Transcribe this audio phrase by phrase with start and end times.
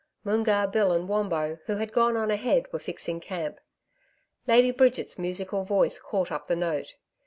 [0.23, 3.59] Moongarr Bill and Wombo, who had gone on ahead, were fixing camp.
[4.47, 6.95] Lady Bridget's musical voice caught up the note.